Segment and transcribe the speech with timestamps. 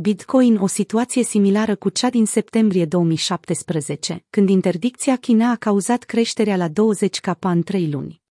[0.00, 6.56] Bitcoin o situație similară cu cea din septembrie 2017, când interdicția China a cauzat creșterea
[6.56, 8.22] la 20 capa în 3 luni.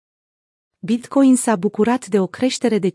[0.78, 2.92] Bitcoin s-a bucurat de o creștere de 5%,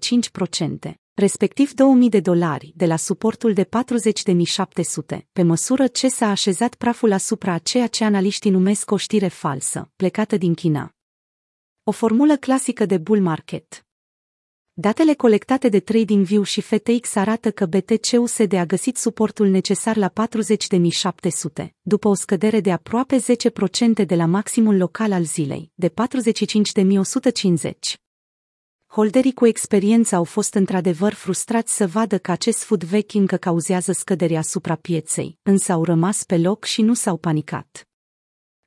[1.14, 7.12] respectiv 2000 de dolari, de la suportul de 40.700, pe măsură ce s-a așezat praful
[7.12, 10.96] asupra a ceea ce analiștii numesc o știre falsă, plecată din China.
[11.84, 13.83] O formulă clasică de bull market.
[14.76, 20.12] Datele colectate de TradingView și FTX arată că BTC-USD a găsit suportul necesar la
[21.64, 27.72] 40.700, după o scădere de aproape 10% de la maximul local al zilei, de 45.150.
[28.88, 33.92] Holderii cu experiență au fost într-adevăr frustrați să vadă că acest food vechi încă cauzează
[33.92, 37.88] scăderea asupra pieței, însă au rămas pe loc și nu s-au panicat.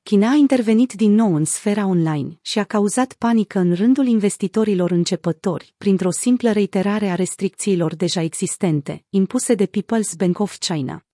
[0.09, 4.91] China a intervenit din nou în sfera online și a cauzat panică în rândul investitorilor
[4.91, 11.05] începători, printr-o simplă reiterare a restricțiilor deja existente, impuse de People's Bank of China.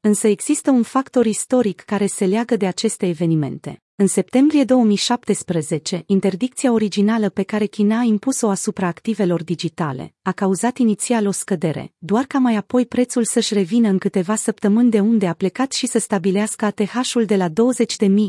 [0.00, 3.83] Însă există un factor istoric care se leagă de aceste evenimente.
[3.96, 10.78] În septembrie 2017, interdicția originală pe care China a impus-o asupra activelor digitale a cauzat
[10.78, 15.26] inițial o scădere, doar ca mai apoi prețul să-și revină în câteva săptămâni de unde
[15.26, 17.54] a plecat și să stabilească ATH-ul de la 20.000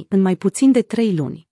[0.09, 1.47] în mai puțin de 3 luni.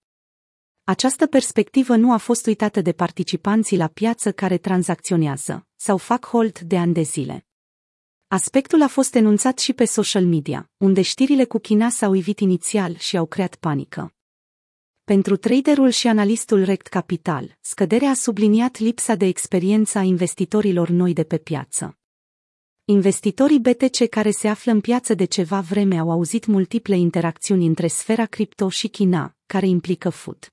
[0.84, 6.60] Această perspectivă nu a fost uitată de participanții la piață care tranzacționează sau fac hold
[6.60, 7.46] de ani de zile.
[8.28, 12.96] Aspectul a fost enunțat și pe social media, unde știrile cu China s-au ivit inițial
[12.98, 14.14] și au creat panică.
[15.04, 21.14] Pentru traderul și analistul Rect Capital, scăderea a subliniat lipsa de experiență a investitorilor noi
[21.14, 21.98] de pe piață.
[22.86, 27.88] Investitorii BTC care se află în piață de ceva vreme au auzit multiple interacțiuni între
[27.88, 30.53] sfera cripto și China, care implică food.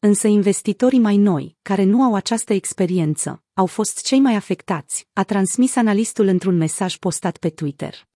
[0.00, 5.22] Însă investitorii mai noi, care nu au această experiență, au fost cei mai afectați, a
[5.22, 8.08] transmis analistul într-un mesaj postat pe Twitter.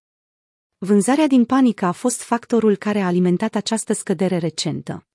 [0.78, 5.06] Vânzarea din panică a fost factorul care a alimentat această scădere recentă.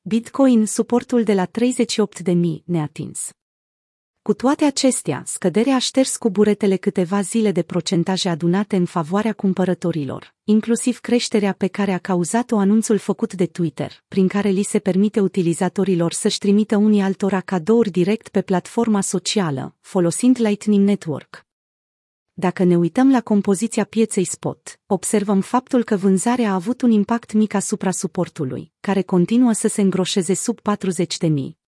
[0.00, 3.30] Bitcoin suportul de la 38.000 neatins.
[4.30, 9.32] Cu toate acestea, scăderea a șters cu buretele câteva zile de procentaje adunate în favoarea
[9.32, 14.78] cumpărătorilor, inclusiv creșterea pe care a cauzat-o anunțul făcut de Twitter, prin care li se
[14.78, 21.46] permite utilizatorilor să-și trimită unii altora cadouri direct pe platforma socială, folosind Lightning Network.
[22.32, 27.32] Dacă ne uităm la compoziția pieței spot, observăm faptul că vânzarea a avut un impact
[27.32, 31.59] mic asupra suportului, care continuă să se îngroșeze sub 40.000.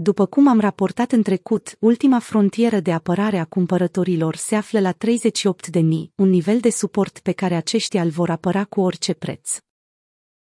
[0.00, 4.92] După cum am raportat în trecut, ultima frontieră de apărare a cumpărătorilor se află la
[4.92, 5.80] 38.000,
[6.14, 9.58] un nivel de suport pe care aceștia îl vor apăra cu orice preț.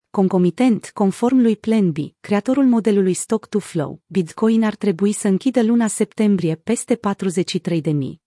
[0.10, 5.64] Concomitent, conform lui Plan B, creatorul modelului Stock to Flow, Bitcoin ar trebui să închidă
[5.64, 8.27] luna septembrie peste 43.000.